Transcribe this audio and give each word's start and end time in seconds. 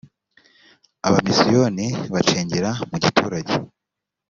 abamisiyoni 1.07 1.87
bacengera 2.13 2.69
mu 2.89 2.97
giturage 3.03 3.53